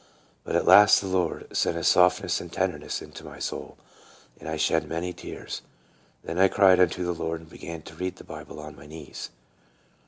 But 0.43 0.55
at 0.55 0.65
last 0.65 0.99
the 0.99 1.05
Lord 1.07 1.55
sent 1.55 1.77
a 1.77 1.83
softness 1.83 2.41
and 2.41 2.51
tenderness 2.51 3.03
into 3.03 3.23
my 3.23 3.37
soul, 3.37 3.77
and 4.39 4.49
I 4.49 4.57
shed 4.57 4.89
many 4.89 5.13
tears. 5.13 5.61
Then 6.23 6.39
I 6.39 6.47
cried 6.47 6.79
unto 6.79 7.03
the 7.05 7.13
Lord, 7.13 7.41
and 7.41 7.49
began 7.51 7.83
to 7.83 7.93
read 7.93 8.15
the 8.15 8.23
Bible 8.23 8.59
on 8.59 8.75
my 8.75 8.87
knees. 8.87 9.29